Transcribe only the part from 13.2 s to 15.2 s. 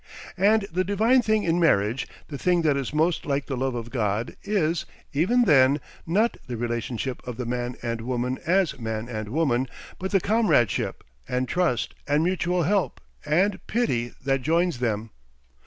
and pity that joins them.